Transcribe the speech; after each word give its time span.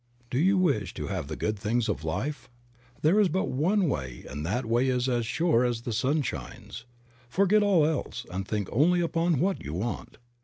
Do 0.31 0.39
you 0.39 0.57
wish 0.57 0.95
to 0.95 1.09
have 1.09 1.27
the 1.27 1.35
good 1.35 1.59
things 1.59 1.87
of 1.87 2.03
life? 2.03 2.49
There 3.03 3.19
is 3.19 3.29
but 3.29 3.49
one 3.49 3.87
way 3.87 4.25
and 4.27 4.43
that 4.43 4.65
way 4.65 4.87
is 4.89 5.07
as 5.07 5.27
sure 5.27 5.63
as 5.63 5.81
that 5.81 5.85
the 5.85 5.93
sun 5.93 6.23
shines. 6.23 6.85
Forget 7.29 7.61
all 7.61 7.85
else 7.85 8.25
and 8.31 8.47
think 8.47 8.67
only 8.71 8.99
upon 9.01 9.39
what 9.39 9.63
you 9.63 9.75
want. 9.75 10.17